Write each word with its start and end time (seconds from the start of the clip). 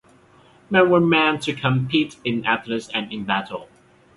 Men 0.71 0.89
were 0.89 0.99
meant 0.99 1.43
to 1.43 1.53
compete 1.53 2.15
in 2.25 2.43
athletics 2.47 2.89
and 2.91 3.13
in 3.13 3.23
battle. 3.23 3.69